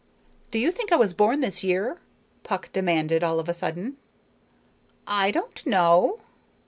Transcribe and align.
"Do 0.49 0.57
you 0.57 0.71
think 0.71 0.91
I 0.91 0.95
was 0.95 1.13
born 1.13 1.41
this 1.41 1.63
year?" 1.63 1.99
Puck 2.41 2.71
demanded 2.73 3.23
all 3.23 3.39
of 3.39 3.47
a 3.47 3.53
sudden. 3.53 3.97
"I 5.05 5.29
don't 5.29 5.63
know." 5.63 6.21